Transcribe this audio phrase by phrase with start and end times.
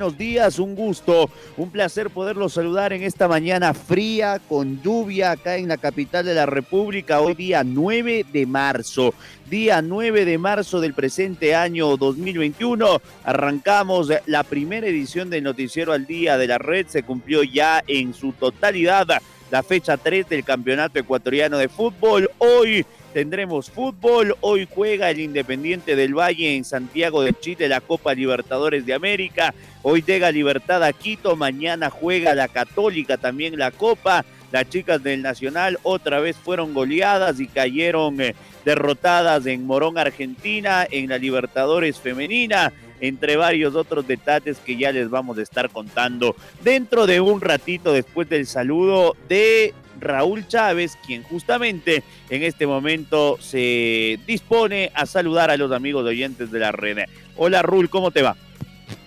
[0.00, 1.28] Buenos días, un gusto,
[1.58, 6.32] un placer poderlos saludar en esta mañana fría, con lluvia acá en la capital de
[6.32, 9.12] la República, hoy día 9 de marzo.
[9.50, 16.06] Día 9 de marzo del presente año 2021, arrancamos la primera edición del Noticiero al
[16.06, 19.06] Día de la Red, se cumplió ya en su totalidad
[19.50, 22.30] la fecha 3 del Campeonato Ecuatoriano de Fútbol.
[22.38, 24.36] Hoy tendremos fútbol.
[24.40, 29.54] Hoy juega el Independiente del Valle en Santiago de Chile la Copa Libertadores de América.
[29.82, 34.24] Hoy llega Libertad a Quito, mañana juega la Católica también la Copa.
[34.52, 40.86] Las chicas del Nacional otra vez fueron goleadas y cayeron eh, derrotadas en Morón, Argentina,
[40.90, 46.34] en la Libertadores femenina, entre varios otros detalles que ya les vamos a estar contando
[46.62, 53.36] dentro de un ratito después del saludo de Raúl Chávez, quien justamente en este momento
[53.40, 56.98] se dispone a saludar a los amigos oyentes de la red.
[57.36, 58.36] Hola Raúl, ¿cómo te va?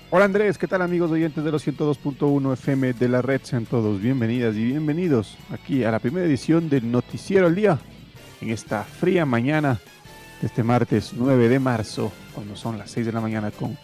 [0.10, 3.42] Hola Andrés, ¿qué tal amigos oyentes de los 102.1 FM de la red?
[3.44, 7.80] Sean todos bienvenidas y bienvenidos aquí a la primera edición del Noticiero al Día
[8.40, 9.80] en esta fría mañana
[10.40, 13.78] de este martes 9 de marzo, cuando son las 6 de la mañana con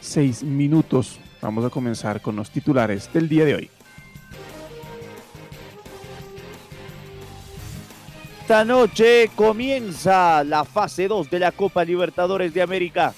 [0.00, 1.20] 6 minutos.
[1.40, 3.70] Vamos a comenzar con los titulares del día de hoy.
[8.46, 13.12] Esta noche comienza la fase 2 de la Copa Libertadores de América.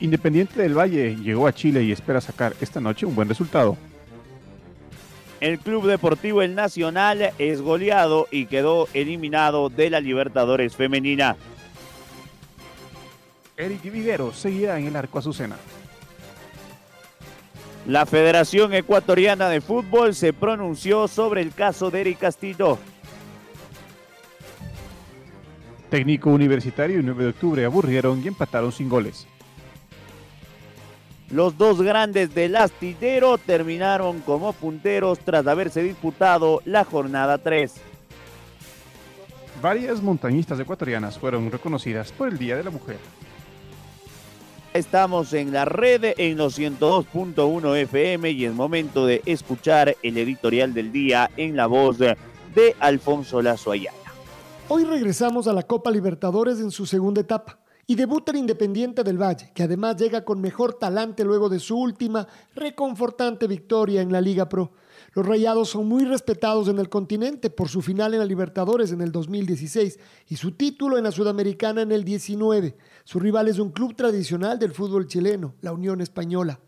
[0.00, 3.76] Independiente del Valle llegó a Chile y espera sacar esta noche un buen resultado.
[5.38, 11.36] El Club Deportivo El Nacional es goleado y quedó eliminado de la Libertadores Femenina.
[13.56, 15.54] Eric Viguero seguirá en el arco Azucena.
[17.88, 22.76] La Federación Ecuatoriana de Fútbol se pronunció sobre el caso de Eric Castillo.
[25.88, 29.26] Técnico universitario y 9 de octubre aburrieron y empataron sin goles.
[31.30, 37.72] Los dos grandes del astillero terminaron como punteros tras haberse disputado la jornada 3.
[39.62, 42.98] Varias montañistas ecuatorianas fueron reconocidas por el Día de la Mujer.
[44.74, 50.74] Estamos en la red en los 102.1 FM y es momento de escuchar el editorial
[50.74, 52.16] del día en la voz de
[52.78, 53.96] Alfonso Lazo Ayala.
[54.68, 59.16] Hoy regresamos a la Copa Libertadores en su segunda etapa y debuta el Independiente del
[59.16, 64.20] Valle, que además llega con mejor talante luego de su última reconfortante victoria en la
[64.20, 64.72] Liga Pro.
[65.18, 69.00] Los Rayados son muy respetados en el continente por su final en la Libertadores en
[69.00, 69.98] el 2016
[70.28, 72.76] y su título en la Sudamericana en el 19.
[73.02, 76.60] Su rival es un club tradicional del fútbol chileno, la Unión Española.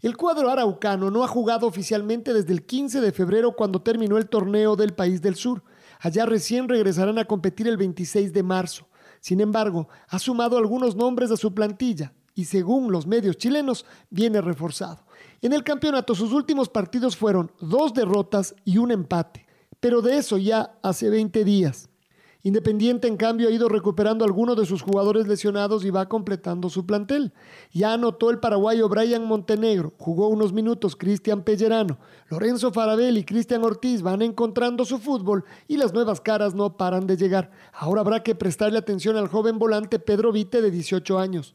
[0.00, 4.28] El cuadro araucano no ha jugado oficialmente desde el 15 de febrero cuando terminó el
[4.28, 5.64] torneo del país del sur.
[5.98, 8.86] Allá recién regresarán a competir el 26 de marzo.
[9.18, 14.40] Sin embargo, ha sumado algunos nombres a su plantilla y según los medios chilenos viene
[14.40, 15.07] reforzado.
[15.40, 19.46] En el campeonato sus últimos partidos fueron dos derrotas y un empate,
[19.78, 21.88] pero de eso ya hace 20 días.
[22.42, 26.86] Independiente, en cambio, ha ido recuperando algunos de sus jugadores lesionados y va completando su
[26.86, 27.32] plantel.
[27.72, 31.98] Ya anotó el paraguayo Brian Montenegro, jugó unos minutos Cristian Pellerano,
[32.28, 37.06] Lorenzo Farabel y Cristian Ortiz van encontrando su fútbol y las nuevas caras no paran
[37.06, 37.50] de llegar.
[37.72, 41.54] Ahora habrá que prestarle atención al joven volante Pedro Vite de 18 años.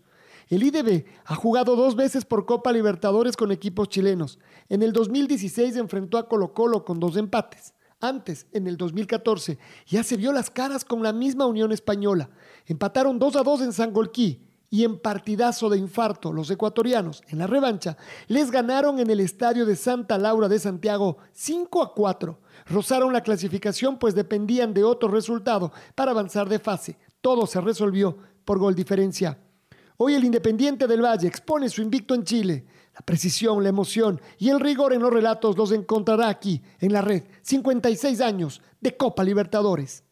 [0.49, 4.39] El IDB ha jugado dos veces por Copa Libertadores con equipos chilenos.
[4.69, 7.73] En el 2016 enfrentó a Colo Colo con dos empates.
[7.99, 9.57] Antes, en el 2014,
[9.87, 12.29] ya se vio las caras con la misma Unión Española.
[12.65, 17.47] Empataron 2 a 2 en Sangolquí y en partidazo de infarto, los ecuatorianos, en la
[17.47, 17.95] revancha,
[18.27, 22.39] les ganaron en el estadio de Santa Laura de Santiago 5 a 4.
[22.65, 26.97] Rozaron la clasificación pues dependían de otro resultado para avanzar de fase.
[27.21, 29.37] Todo se resolvió por gol diferencia.
[29.97, 32.65] Hoy el Independiente del Valle expone su invicto en Chile.
[32.95, 37.01] La precisión, la emoción y el rigor en los relatos los encontrará aquí, en la
[37.01, 37.23] red.
[37.41, 40.03] 56 años de Copa Libertadores.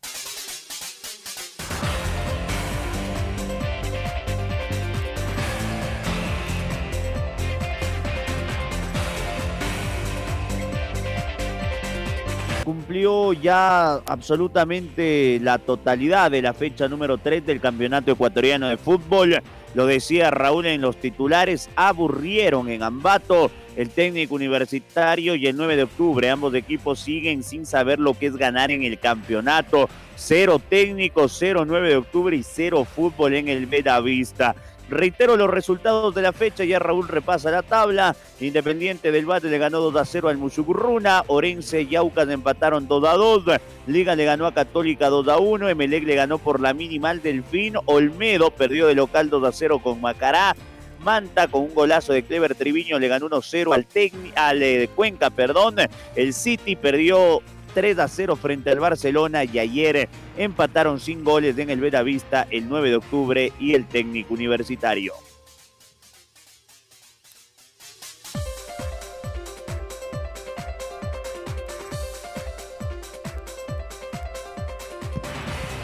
[12.91, 19.41] Amplió ya absolutamente la totalidad de la fecha número 3 del Campeonato Ecuatoriano de Fútbol.
[19.75, 25.77] Lo decía Raúl en los titulares, aburrieron en Ambato el técnico universitario y el 9
[25.77, 26.29] de octubre.
[26.29, 29.87] Ambos equipos siguen sin saber lo que es ganar en el campeonato.
[30.17, 33.67] Cero técnico, cero 9 de octubre y cero fútbol en el
[34.03, 34.53] Vista.
[34.91, 38.13] Reitero los resultados de la fecha, ya Raúl repasa la tabla.
[38.41, 41.23] Independiente del Bate le ganó 2 a 0 al Muchucurruna.
[41.27, 43.43] Orense y Aucas empataron 2 a 2.
[43.87, 45.69] Liga le ganó a Católica 2 a 1.
[45.69, 47.75] Emelec le ganó por la minimal Delfín.
[47.85, 50.57] Olmedo perdió de local 2 a 0 con Macará.
[50.99, 53.87] Manta con un golazo de Clever Triviño le ganó 1-0 al,
[54.35, 55.77] al eh, Cuenca, perdón.
[56.17, 57.41] El City perdió
[57.73, 62.67] 3 a 0 frente al Barcelona y ayer empataron sin goles en el Vista el
[62.69, 65.13] 9 de octubre y el técnico universitario.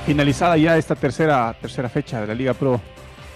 [0.05, 2.79] Finalizada ya esta tercera, tercera fecha de la Liga Pro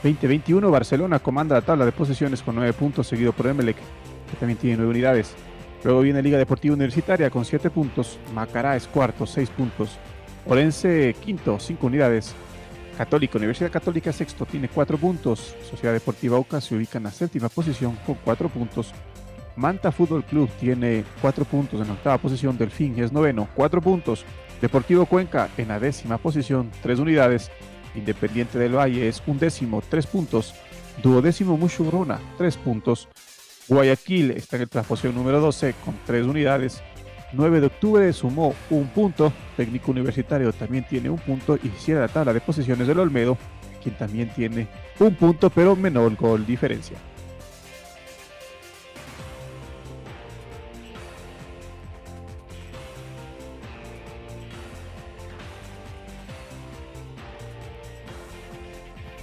[0.03, 4.57] 2021, Barcelona comanda la tabla de posiciones con 9 puntos, seguido por Emelec, que también
[4.57, 5.36] tiene 9 unidades.
[5.83, 8.19] Luego viene Liga Deportiva Universitaria con 7 puntos.
[8.33, 9.98] Macará es cuarto, 6 puntos.
[10.45, 12.33] Orense quinto, 5 unidades.
[12.98, 15.56] Católica, Universidad Católica sexto, tiene 4 puntos.
[15.68, 18.94] Sociedad Deportiva Oca se ubica en la séptima posición con 4 puntos.
[19.56, 22.57] Manta Fútbol Club tiene 4 puntos en la octava posición.
[22.57, 24.24] Delfín es noveno, 4 puntos.
[24.62, 27.50] Deportivo Cuenca en la décima posición, 3 unidades.
[27.95, 30.54] Independiente del Valle es un décimo, 3 puntos.
[31.01, 33.07] Duodécimo Mushugruna, 3 puntos.
[33.72, 36.84] Guayaquil está en la posición número 12 con 3 unidades.
[37.32, 39.32] 9 de octubre sumó un punto.
[39.56, 43.38] Técnico Universitario también tiene un punto y cierra la tabla de posiciones del Olmedo,
[43.82, 44.68] quien también tiene
[45.00, 46.98] un punto, pero menor gol diferencia.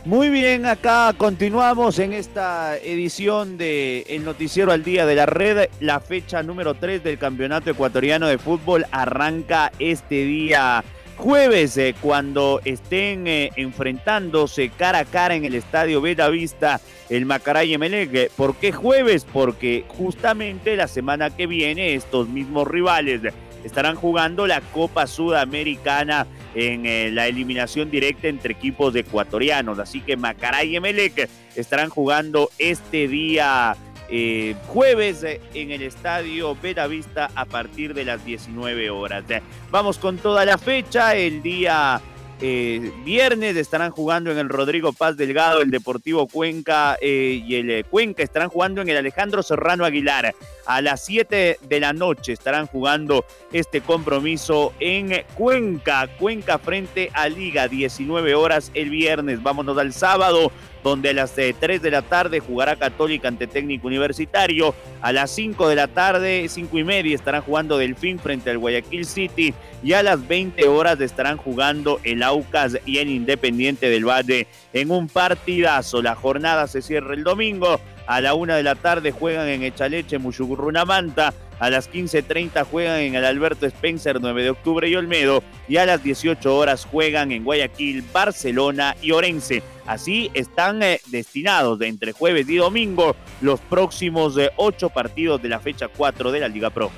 [0.04, 5.68] Muy bien, acá continuamos en esta edición de El Noticiero al Día de la Red.
[5.80, 10.84] La fecha número 3 del Campeonato Ecuatoriano de Fútbol arranca este día
[11.16, 16.80] jueves eh, cuando estén eh, enfrentándose cara a cara en el Estadio Bella Vista
[17.10, 18.30] el Macaray Emelec.
[18.30, 19.26] ¿Por qué jueves?
[19.30, 23.20] Porque justamente la semana que viene estos mismos rivales
[23.64, 29.78] estarán jugando la Copa Sudamericana en eh, la eliminación directa entre equipos ecuatorianos.
[29.78, 33.76] Así que Macará y Emelec estarán jugando este día
[34.10, 36.56] eh, jueves eh, en el estadio
[36.88, 39.24] Vista a partir de las 19 horas.
[39.70, 41.14] Vamos con toda la fecha.
[41.14, 42.00] El día
[42.40, 47.70] eh, viernes estarán jugando en el Rodrigo Paz Delgado, el Deportivo Cuenca eh, y el
[47.70, 50.34] eh, Cuenca estarán jugando en el Alejandro Serrano Aguilar.
[50.66, 56.06] A las 7 de la noche estarán jugando este compromiso en Cuenca.
[56.18, 59.42] Cuenca frente a Liga, 19 horas el viernes.
[59.42, 60.52] Vámonos al sábado
[60.82, 64.74] donde a las 3 de la tarde jugará Católica ante Técnico Universitario.
[65.00, 69.04] A las 5 de la tarde, 5 y media, estarán jugando Delfín frente al Guayaquil
[69.04, 69.54] City.
[69.82, 74.90] Y a las 20 horas estarán jugando el Aucas y el Independiente del Valle en
[74.90, 76.02] un partidazo.
[76.02, 77.80] La jornada se cierra el domingo.
[78.06, 81.34] A la 1 de la tarde juegan en Echaleche, Manta.
[81.60, 85.42] A las 15.30 juegan en el Alberto Spencer 9 de octubre y Olmedo.
[85.66, 89.62] Y a las 18 horas juegan en Guayaquil, Barcelona y Orense.
[89.86, 95.48] Así están eh, destinados de entre jueves y domingo los próximos eh, ocho partidos de
[95.48, 96.90] la fecha 4 de la Liga Pro.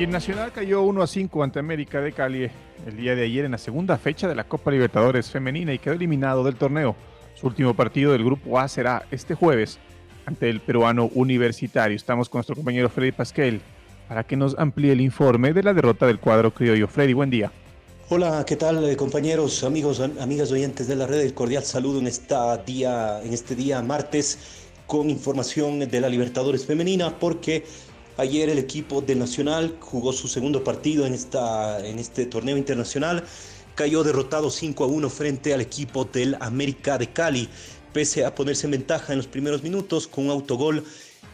[0.00, 2.50] Y el Nacional cayó 1 a 5 ante América de Cali
[2.86, 5.92] el día de ayer en la segunda fecha de la Copa Libertadores Femenina y quedó
[5.92, 6.96] eliminado del torneo.
[7.38, 9.78] Su último partido del Grupo A será este jueves
[10.24, 11.94] ante el peruano universitario.
[11.94, 13.60] Estamos con nuestro compañero Freddy Pasquel
[14.08, 16.88] para que nos amplíe el informe de la derrota del cuadro criollo.
[16.88, 17.52] Freddy, buen día.
[18.08, 21.20] Hola, ¿qué tal eh, compañeros, amigos, amigas oyentes de la red?
[21.20, 24.38] El cordial saludo en, esta día, en este día martes
[24.86, 27.64] con información de la Libertadores Femenina porque
[28.20, 33.24] Ayer el equipo de Nacional jugó su segundo partido en, esta, en este torneo internacional.
[33.74, 37.48] Cayó derrotado 5 a 1 frente al equipo del América de Cali,
[37.94, 40.84] pese a ponerse en ventaja en los primeros minutos con un autogol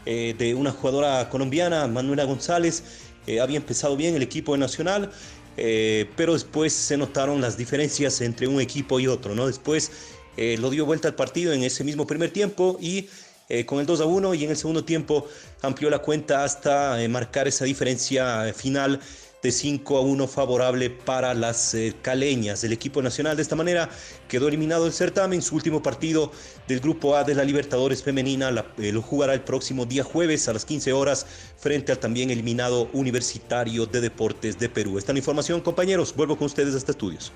[0.05, 2.85] eh, de una jugadora colombiana, Manuela González.
[3.27, 5.11] Eh, había empezado bien el equipo de Nacional,
[5.57, 9.35] eh, pero después se notaron las diferencias entre un equipo y otro.
[9.35, 9.49] ¿no?
[9.49, 9.91] Después
[10.37, 13.09] lo dio vuelta al partido en ese mismo primer tiempo y
[13.49, 15.27] eh, con el 2 a 1 y en el segundo tiempo
[15.63, 19.01] amplió la cuenta hasta eh, marcar esa diferencia final
[19.43, 22.65] de 5 a 1 favorable para las eh, caleñas.
[22.65, 23.89] El equipo nacional de esta manera
[24.29, 25.43] quedó eliminado del certamen.
[25.43, 26.33] Su último partido
[26.67, 30.53] del Grupo A de la Libertadores Femenina eh, lo jugará el próximo día jueves a
[30.53, 31.27] las 15 horas
[31.59, 34.99] frente al también eliminado Universitario de Deportes de Perú.
[34.99, 36.15] Esta es la información, compañeros.
[36.15, 37.33] Vuelvo con ustedes hasta estudios.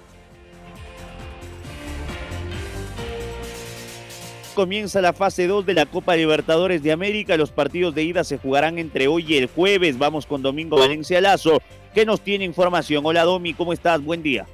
[4.51, 7.37] Comienza la fase 2 de la Copa Libertadores de América.
[7.37, 9.99] Los partidos de ida se jugarán entre hoy y el jueves.
[9.99, 11.61] Vamos con Domingo Valencia Lazo,
[11.95, 13.05] que nos tiene información.
[13.05, 14.03] Hola Domi, ¿cómo estás?
[14.03, 14.47] Buen día.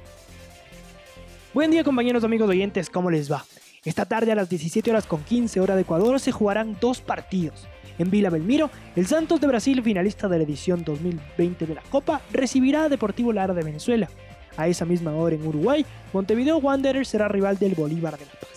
[1.53, 3.45] Buen día compañeros amigos oyentes, ¿cómo les va?
[3.83, 7.67] Esta tarde a las 17 horas con 15 hora de Ecuador se jugarán dos partidos.
[7.97, 12.21] En Vila Belmiro, el Santos de Brasil, finalista de la edición 2020 de la Copa,
[12.31, 14.09] recibirá a Deportivo Lara de Venezuela.
[14.55, 18.56] A esa misma hora en Uruguay, Montevideo Wanderers será rival del Bolívar de La Paz.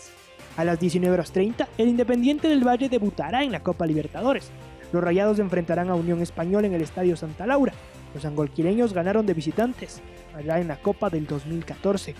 [0.60, 4.50] A las 19.30, el Independiente del Valle debutará en la Copa Libertadores.
[4.92, 7.72] Los Rayados enfrentarán a Unión Española en el Estadio Santa Laura.
[8.12, 10.02] Los angolquireños ganaron de visitantes,
[10.36, 12.14] allá en la Copa del 2014.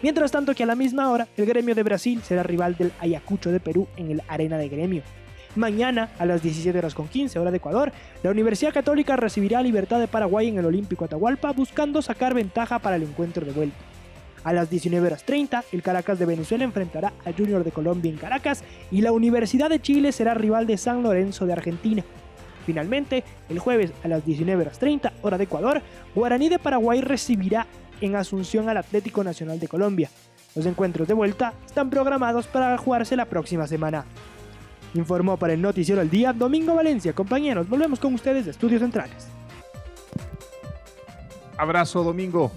[0.00, 3.52] Mientras tanto que a la misma hora, el Gremio de Brasil será rival del Ayacucho
[3.52, 5.02] de Perú en el Arena de Gremio.
[5.54, 9.62] Mañana, a las 17 horas con 15 hora de Ecuador, la Universidad Católica recibirá a
[9.62, 13.91] Libertad de Paraguay en el Olímpico Atahualpa buscando sacar ventaja para el encuentro de vuelta.
[14.44, 19.00] A las 19.30, el Caracas de Venezuela enfrentará a Junior de Colombia en Caracas y
[19.00, 22.04] la Universidad de Chile será rival de San Lorenzo de Argentina.
[22.66, 25.82] Finalmente, el jueves a las 19.30, hora de Ecuador,
[26.14, 27.66] Guaraní de Paraguay recibirá
[28.00, 30.10] en Asunción al Atlético Nacional de Colombia.
[30.54, 34.04] Los encuentros de vuelta están programados para jugarse la próxima semana.
[34.94, 37.14] Informó para el Noticiero al Día Domingo Valencia.
[37.14, 39.28] Compañeros, volvemos con ustedes de Estudios Centrales.
[41.56, 42.52] Abrazo, Domingo.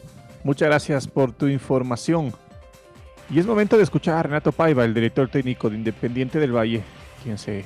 [0.45, 2.31] Muchas gracias por tu información.
[3.31, 6.83] Y es momento de escuchar a Renato Paiva, el director técnico de Independiente del Valle,
[7.23, 7.65] quien se,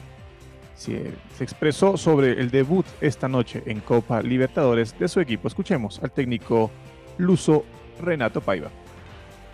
[0.77, 5.50] se, expresó sobre el debut esta noche en Copa Libertadores de su equipo.
[5.50, 6.71] Escuchemos al técnico
[7.17, 7.65] luso
[8.01, 8.69] Renato Paiva.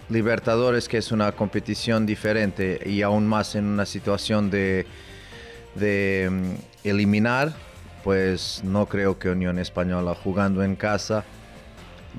[0.10, 4.86] Libertadores, que es una competición diferente y aún más en una situación de,
[5.74, 7.54] de mm, eliminar,
[8.04, 11.26] pues no creo que Unión Española jugando en casa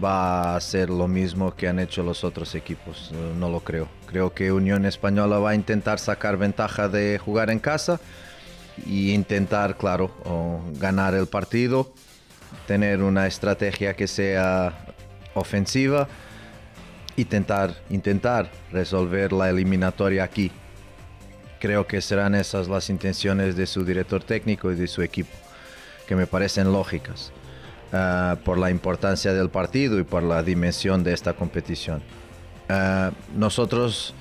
[0.03, 3.13] va a hacer lo mismo que han hecho los otros equipos.
[3.39, 3.89] No lo creo.
[4.07, 8.01] Creo que Unión Española va a intentar sacar ventaja de jugar en casa
[8.85, 10.11] y intentar, claro,
[10.79, 11.93] ganar el partido,
[12.67, 14.95] tener una estrategia que sea
[15.35, 16.09] ofensiva,
[17.17, 20.51] intentar, intentar resolver la eliminatoria aquí.
[21.59, 25.35] Creo que serán esas las intenciones de su director técnico y de su equipo,
[26.07, 27.33] que me parecen lógicas.
[27.93, 32.03] Ah, por la importancia del partido y por la dimensión de esta competición.
[32.69, 34.13] Ah, nosotros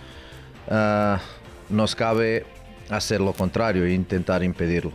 [0.69, 1.19] ah,
[1.69, 2.45] nos cabe
[2.91, 4.91] hacer lo contrario e intentar impedirlo.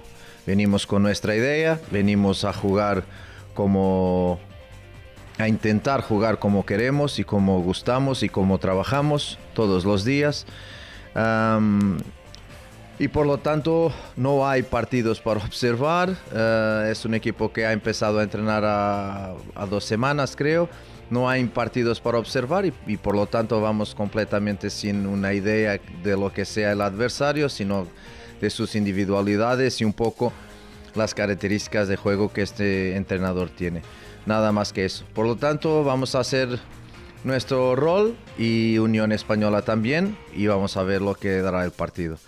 [0.46, 3.02] Venimos con nuestra idea, venimos a jugar
[3.54, 4.38] como
[5.38, 10.46] a intentar jugar como queremos y como gustamos y como trabajamos todos los días
[13.00, 16.14] y por lo tanto no hay partidos para observar.
[16.34, 19.34] Eh, es un equipo que ha empezado a entrenar a,
[19.70, 20.68] dos semanas, creo.
[21.08, 26.16] No hay partidos para observar y, por lo tanto vamos completamente sin una idea de
[26.16, 27.88] lo que sea el adversario, sino
[28.38, 30.30] de sus individualidades y un poco
[30.94, 33.80] las características de juego que este entrenador tiene.
[34.26, 35.06] Nada más que eso.
[35.14, 36.60] Por lo tanto, vamos a hacer
[37.24, 42.18] nuestro rol y Unión Española también y vamos a ver lo que dará el partido.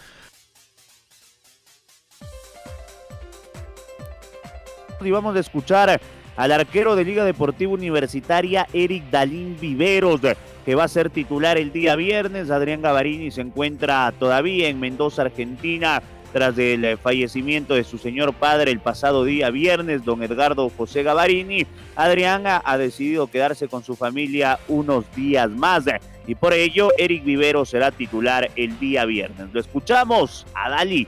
[5.06, 6.00] Y vamos a escuchar
[6.36, 10.20] al arquero de Liga Deportiva Universitaria, Eric Dalín Viveros,
[10.64, 12.50] que va a ser titular el día viernes.
[12.50, 18.70] Adrián Gavarini se encuentra todavía en Mendoza, Argentina, tras el fallecimiento de su señor padre
[18.70, 21.66] el pasado día viernes, don Edgardo José Gavarini.
[21.94, 25.84] Adrián ha decidido quedarse con su familia unos días más
[26.26, 29.48] y por ello Eric Viveros será titular el día viernes.
[29.52, 31.06] Lo escuchamos a Dalí.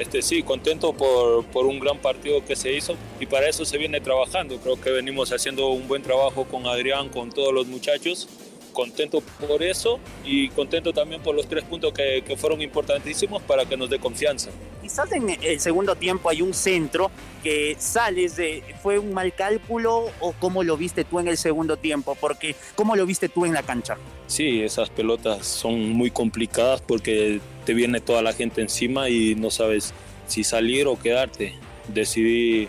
[0.00, 3.76] Este, sí, contento por, por, un gran partido que se hizo y para eso se
[3.76, 4.56] viene trabajando.
[4.56, 8.26] Creo que venimos haciendo un buen trabajo con Adrián, con todos los muchachos.
[8.72, 13.66] Contento por eso y contento también por los tres puntos que, que fueron importantísimos para
[13.66, 14.48] que nos dé confianza.
[14.80, 17.10] Quizás en el segundo tiempo hay un centro
[17.42, 18.62] que sales de...
[18.82, 22.16] ¿Fue un mal cálculo o cómo lo viste tú en el segundo tiempo?
[22.18, 23.98] Porque ¿cómo lo viste tú en la cancha?
[24.26, 29.48] Sí, esas pelotas son muy complicadas porque te viene toda la gente encima y no
[29.48, 29.94] sabes
[30.26, 31.54] si salir o quedarte.
[31.86, 32.66] Decidí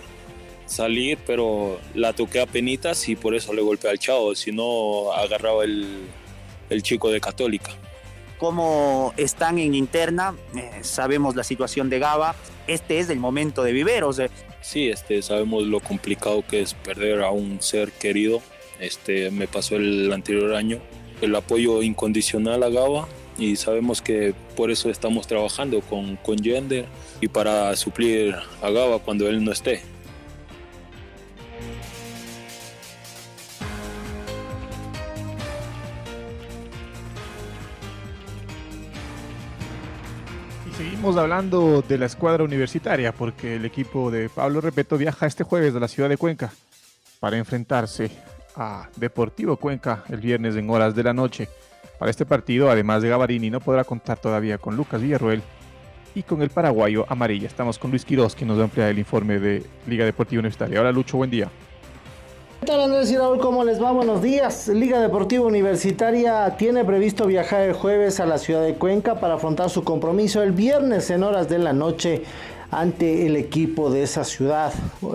[0.68, 5.12] salir, pero la toqué a penitas y por eso le golpeé al chavo, si no
[5.14, 6.04] agarraba el,
[6.70, 7.72] el chico de Católica.
[8.38, 10.36] ¿Cómo están en interna?
[10.56, 12.36] Eh, sabemos la situación de Gaba.
[12.68, 14.22] este es el momento de Viveros.
[14.62, 18.40] Sí, este, sabemos lo complicado que es perder a un ser querido.
[18.80, 20.78] Este, me pasó el anterior año.
[21.22, 23.08] El apoyo incondicional a Gaba
[23.38, 26.86] y sabemos que por eso estamos trabajando con, con Gender
[27.20, 29.82] y para suplir a Gaba cuando él no esté.
[40.82, 45.76] Seguimos hablando de la escuadra universitaria porque el equipo de Pablo Repeto viaja este jueves
[45.76, 46.52] a la ciudad de Cuenca
[47.20, 48.10] para enfrentarse
[48.56, 51.48] a Deportivo Cuenca el viernes en horas de la noche.
[52.02, 55.44] Para este partido, además de Gavarini, no podrá contar todavía con Lucas Villarruel
[56.16, 57.46] y con el paraguayo Amarilla.
[57.46, 60.82] Estamos con Luis Quiroz, que nos va a ampliar el informe de Liga Deportiva Universitaria.
[60.82, 61.52] Hola Lucho, buen día.
[62.60, 63.38] ¿Qué tal Andrés y Raúl?
[63.38, 63.92] ¿Cómo les va?
[63.92, 64.68] Buenos días.
[64.70, 69.70] Liga Deportiva Universitaria tiene previsto viajar el jueves a la ciudad de Cuenca para afrontar
[69.70, 72.24] su compromiso el viernes en horas de la noche
[72.72, 74.74] ante el equipo de esa ciudad.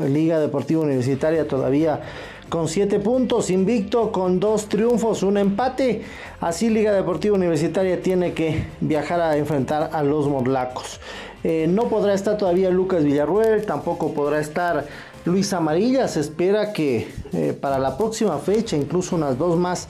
[0.09, 2.01] Liga Deportiva Universitaria todavía
[2.49, 6.03] con 7 puntos, invicto con dos triunfos, un empate.
[6.41, 11.01] Así Liga Deportiva Universitaria tiene que viajar a enfrentar a los Morlacos.
[11.45, 14.87] Eh, no podrá estar todavía Lucas Villarruel, tampoco podrá estar
[15.25, 16.09] Luis Amarilla.
[16.09, 19.89] Se espera que eh, para la próxima fecha, incluso unas dos más,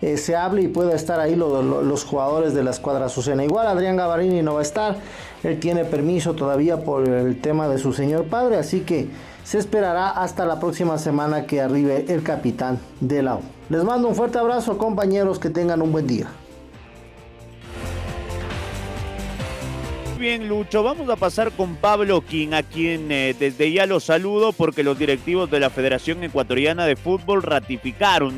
[0.00, 3.44] eh, se hable y pueda estar ahí los jugadores de la escuadra Azucena.
[3.44, 4.96] Igual Adrián Gavarini no va a estar,
[5.42, 9.08] él tiene permiso todavía por el tema de su señor padre, así que
[9.48, 13.40] se esperará hasta la próxima semana que arribe el capitán de la U.
[13.70, 16.28] Les mando un fuerte abrazo compañeros, que tengan un buen día.
[20.18, 20.82] bien, Lucho.
[20.82, 24.98] Vamos a pasar con Pablo King, a quien eh, desde ya lo saludo porque los
[24.98, 28.36] directivos de la Federación Ecuatoriana de Fútbol ratificaron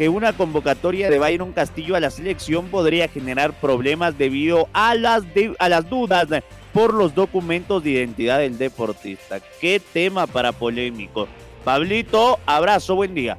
[0.00, 5.24] que una convocatoria de Byron Castillo a la selección podría generar problemas debido a las,
[5.58, 6.26] a las dudas
[6.72, 9.40] por los documentos de identidad del deportista.
[9.60, 11.28] Qué tema para polémico.
[11.66, 13.36] Pablito, abrazo, buen día.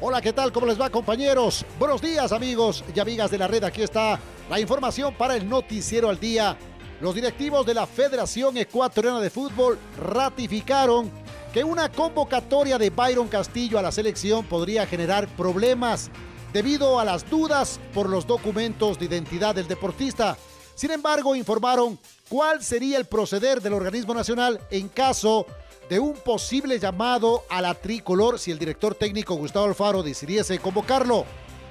[0.00, 0.50] Hola, ¿qué tal?
[0.50, 1.66] ¿Cómo les va, compañeros?
[1.78, 3.64] Buenos días, amigos y amigas de la red.
[3.64, 6.56] Aquí está la información para el noticiero al día.
[7.02, 11.10] Los directivos de la Federación Ecuatoriana de Fútbol ratificaron
[11.56, 16.10] que una convocatoria de Byron Castillo a la selección podría generar problemas
[16.52, 20.36] debido a las dudas por los documentos de identidad del deportista.
[20.74, 25.46] Sin embargo, informaron cuál sería el proceder del organismo nacional en caso
[25.88, 31.24] de un posible llamado a la tricolor si el director técnico Gustavo Alfaro decidiese convocarlo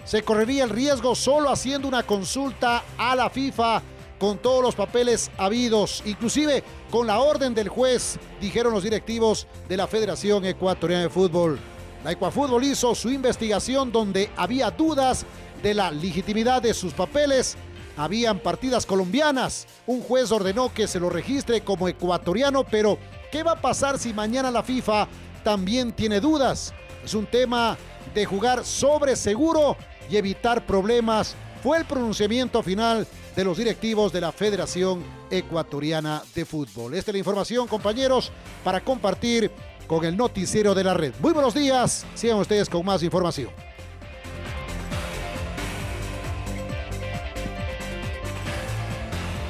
[0.04, 3.84] se correría el riesgo solo haciendo una consulta a la FIFA
[4.20, 9.78] con todos los papeles habidos, inclusive con la orden del juez, dijeron los directivos de
[9.78, 11.60] la Federación Ecuatoriana de Fútbol.
[12.04, 15.26] La Ecuafútbol hizo su investigación donde había dudas
[15.64, 17.58] de la legitimidad de sus papeles.
[17.98, 19.66] Habían partidas colombianas.
[19.88, 23.00] Un juez ordenó que se lo registre como ecuatoriano, pero
[23.32, 25.08] ¿qué va a pasar si mañana la FIFA
[25.44, 26.74] también tiene dudas?
[27.04, 27.76] Es un tema
[28.14, 29.76] de jugar sobre seguro
[30.10, 36.46] y evitar problemas fue el pronunciamiento final de los directivos de la Federación Ecuatoriana de
[36.46, 36.94] Fútbol.
[36.94, 38.32] Esta es la información, compañeros,
[38.64, 39.52] para compartir
[39.88, 41.14] con el noticiero de la red.
[41.20, 43.50] Muy buenos días, sigan ustedes con más información.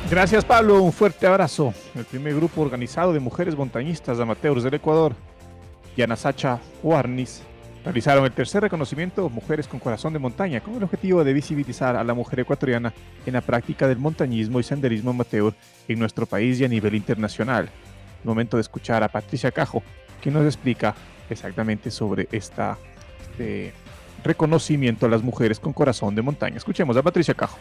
[0.10, 1.74] Gracias Pablo, un fuerte abrazo.
[1.96, 5.16] El primer grupo organizado de mujeres montañistas amateurs del Ecuador,
[5.98, 7.42] Yanasacha Warnis,
[7.86, 12.04] realizaron el tercer reconocimiento Mujeres con Corazón de Montaña con el objetivo de visibilizar a
[12.04, 12.92] la mujer ecuatoriana
[13.26, 15.54] en la práctica del montañismo y senderismo amateur
[15.88, 17.70] en nuestro país y a nivel internacional.
[18.24, 19.84] Momento de escuchar a Patricia Cajo,
[20.20, 20.96] quien nos explica
[21.30, 22.76] exactamente sobre esta,
[23.22, 23.72] este
[24.24, 26.58] reconocimiento a las mujeres con corazón de montaña.
[26.58, 27.60] Escuchemos a Patricia Cajo.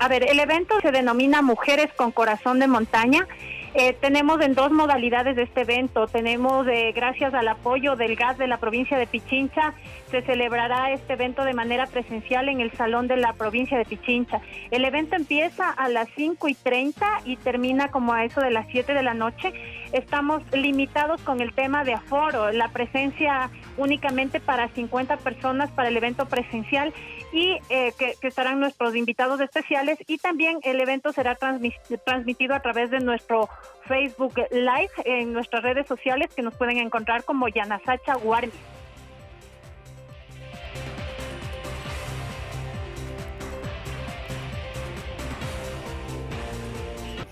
[0.00, 3.28] A ver, el evento se denomina Mujeres con Corazón de Montaña
[3.74, 6.06] eh, tenemos en dos modalidades de este evento.
[6.06, 9.74] Tenemos, eh, gracias al apoyo del gas de la provincia de Pichincha,
[10.10, 14.42] se celebrará este evento de manera presencial en el salón de la provincia de Pichincha.
[14.70, 18.66] El evento empieza a las 5 y 30 y termina como a eso de las
[18.68, 19.52] 7 de la noche.
[19.92, 25.96] Estamos limitados con el tema de aforo, la presencia únicamente para 50 personas para el
[25.96, 26.92] evento presencial
[27.32, 32.90] y eh, que, estarán nuestros invitados especiales y también el evento será transmitido a través
[32.90, 33.48] de nuestro
[33.86, 38.52] Facebook Live en nuestras redes sociales que nos pueden encontrar como Yanasacha Guardia.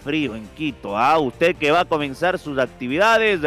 [0.03, 1.19] Frío en Quito, ¿ah?
[1.19, 3.41] Usted que va a comenzar sus actividades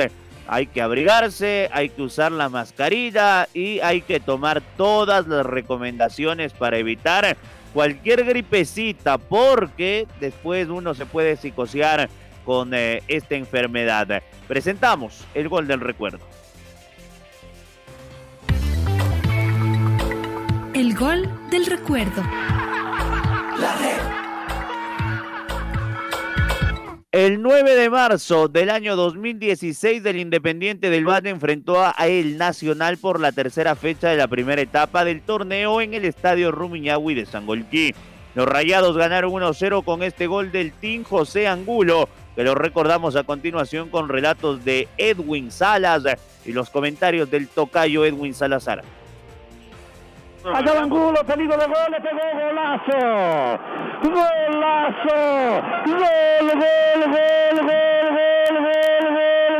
[0.47, 6.53] hay que abrigarse, hay que usar la mascarilla y hay que tomar todas las recomendaciones
[6.53, 7.37] para evitar
[7.73, 12.09] cualquier gripecita porque después uno se puede psicosear
[12.45, 14.21] con eh, esta enfermedad.
[14.47, 16.19] Presentamos el gol del recuerdo.
[20.73, 22.21] El gol del recuerdo.
[27.13, 32.97] El 9 de marzo del año 2016 el Independiente del Valle enfrentó a el Nacional
[32.97, 37.28] por la tercera fecha de la primera etapa del torneo en el Estadio Rumiñahui de
[37.28, 37.93] Sangolquí.
[38.34, 43.26] Los Rayados ganaron 1-0 con este gol del Team José Angulo, que lo recordamos a
[43.26, 46.02] continuación con relatos de Edwin Salas
[46.43, 48.84] y los comentarios del tocayo Edwin Salazar.
[50.45, 53.60] Allá Angulo, pedido de gol, le pegó golazo.
[54.03, 55.62] Golazo.
[55.86, 59.52] Gol, gol, gol, gol, gol, gol, gol,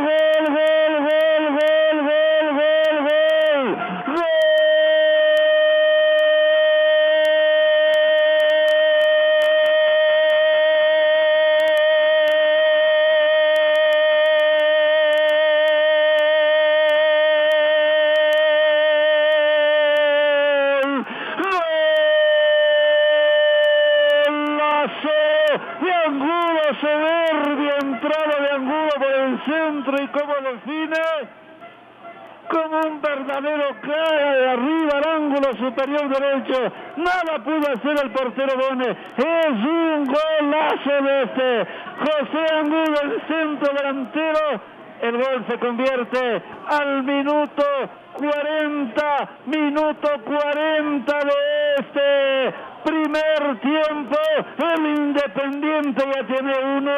[35.74, 36.72] superior derecho.
[36.96, 38.90] Nada pudo hacer el portero Bone.
[39.16, 41.66] Es un golazo de este.
[41.98, 44.60] José Angulo, el centro delantero.
[45.02, 47.64] El gol se convierte al minuto
[48.14, 54.16] 40, minuto 40 de este primer tiempo.
[54.58, 56.92] El Independiente ya tiene uno.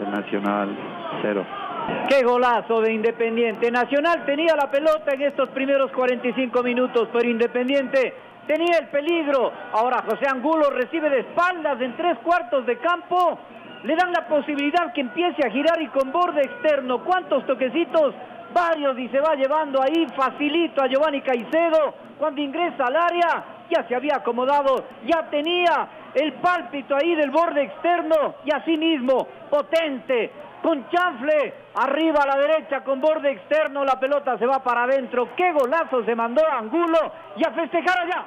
[0.00, 0.76] El Nacional,
[1.22, 1.63] cero.
[2.08, 3.70] Qué golazo de Independiente.
[3.70, 8.14] Nacional tenía la pelota en estos primeros 45 minutos, pero Independiente
[8.46, 9.52] tenía el peligro.
[9.72, 13.38] Ahora José Angulo recibe de espaldas en tres cuartos de campo.
[13.82, 17.04] Le dan la posibilidad que empiece a girar y con borde externo.
[17.04, 18.14] ¿Cuántos toquecitos?
[18.54, 21.94] Varios y se va llevando ahí facilito a Giovanni Caicedo.
[22.18, 27.62] Cuando ingresa al área ya se había acomodado, ya tenía el pálpito ahí del borde
[27.62, 30.30] externo y así mismo potente
[30.64, 35.28] con chanfle, arriba a la derecha con borde externo, la pelota se va para adentro.
[35.36, 37.12] ¡Qué golazo se mandó Angulo!
[37.36, 38.26] Y a festejar allá.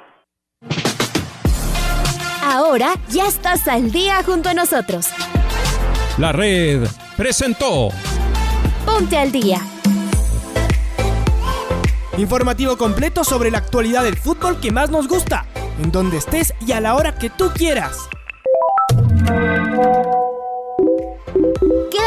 [2.44, 5.12] Ahora ya estás al día junto a nosotros.
[6.16, 7.88] La red presentó
[8.86, 9.58] Ponte al día.
[12.18, 15.44] Informativo completo sobre la actualidad del fútbol que más nos gusta,
[15.82, 18.08] en donde estés y a la hora que tú quieras.